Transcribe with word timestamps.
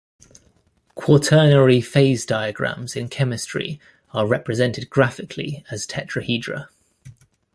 Quaternary 0.95 1.79
phase 1.79 2.25
diagrams 2.25 2.95
in 2.95 3.07
chemistry 3.07 3.79
are 4.15 4.25
represented 4.25 4.89
graphically 4.89 5.63
as 5.69 5.85
tetrahedra. 5.85 6.69